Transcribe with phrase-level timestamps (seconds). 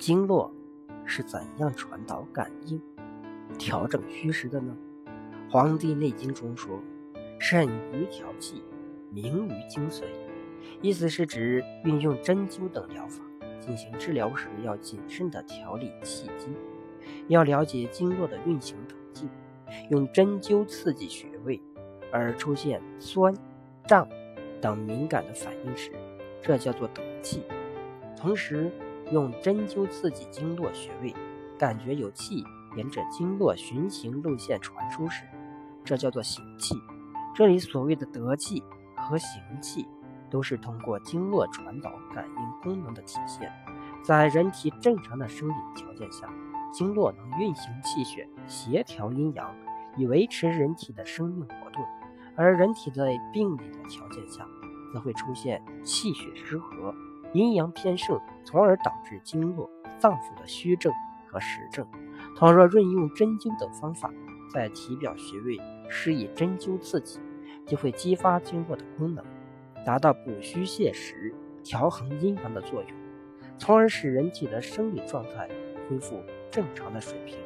[0.00, 0.50] 经络
[1.04, 2.80] 是怎样传导感应、
[3.58, 4.74] 调整虚实的呢？
[5.52, 6.80] 《黄帝内经》中说
[7.38, 8.64] ：“肾于调气，
[9.10, 10.04] 明于精髓。”
[10.80, 13.22] 意思是指运用针灸等疗法
[13.60, 16.48] 进行治疗时，要谨慎地调理气机，
[17.28, 19.28] 要了解经络的运行途径。
[19.90, 21.60] 用针灸刺激穴位，
[22.10, 23.34] 而出现酸、
[23.86, 24.08] 胀
[24.62, 25.92] 等敏感的反应时，
[26.40, 27.42] 这叫做得气。
[28.16, 28.72] 同时，
[29.10, 31.14] 用针灸刺激经络穴位，
[31.58, 32.44] 感觉有气
[32.76, 35.24] 沿着经络循行路线传输时，
[35.84, 36.74] 这叫做行气。
[37.34, 38.62] 这里所谓的得气
[38.96, 39.86] 和行气，
[40.30, 43.50] 都是通过经络传导感应功能的体现。
[44.02, 46.28] 在人体正常的生理条件下，
[46.72, 49.54] 经络能运行气血，协调阴阳，
[49.96, 51.82] 以维持人体的生命活动；
[52.36, 54.46] 而人体在病理的条件下，
[54.92, 56.94] 则会出现气血失和。
[57.32, 60.92] 阴阳偏盛，从而导致经络、脏腑的虚症
[61.28, 61.86] 和实症。
[62.36, 64.12] 倘若运用针灸等方法，
[64.52, 67.20] 在体表穴位施以针灸刺激，
[67.66, 69.24] 就会激发经络的功能，
[69.84, 72.90] 达到补虚泻实、调衡阴阳的作用，
[73.58, 75.48] 从而使人体的生理状态
[75.88, 77.38] 恢复正常的水平。